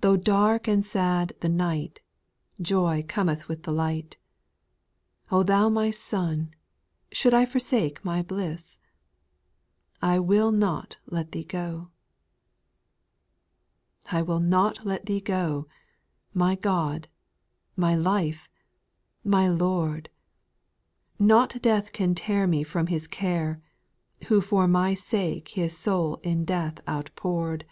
Though 0.00 0.20
(lark 0.26 0.66
and 0.66 0.84
sad 0.84 1.34
the 1.38 1.48
night, 1.48 2.00
Joy 2.60 3.04
Cometh 3.06 3.46
with 3.46 3.62
the 3.62 3.70
light; 3.70 4.18
O 5.30 5.44
Thou 5.44 5.68
my 5.68 5.88
Sun, 5.92 6.52
should 7.12 7.32
I 7.32 7.46
forsake 7.46 8.04
my 8.04 8.22
bliss? 8.22 8.78
I 10.02 10.18
will 10.18 10.50
not 10.50 10.96
let 11.06 11.30
Thee 11.30 11.44
go 11.44 11.92
1 14.08 14.08
8. 14.08 14.14
I 14.18 14.22
will 14.22 14.40
not 14.40 14.84
let 14.84 15.06
Thee 15.06 15.20
go, 15.20 15.68
my 16.34 16.56
God, 16.56 17.06
my 17.76 17.94
life, 17.94 18.48
my 19.22 19.46
Lordl 19.46 20.08
Not 21.20 21.62
death 21.62 21.92
can 21.92 22.16
tear 22.16 22.48
Me 22.48 22.64
from 22.64 22.88
His 22.88 23.06
care, 23.06 23.62
Who 24.26 24.40
for 24.40 24.66
my 24.66 24.94
sake 24.94 25.50
His 25.50 25.78
soul 25.78 26.16
in 26.24 26.44
death 26.44 26.80
oatpoor'd. 26.88 27.64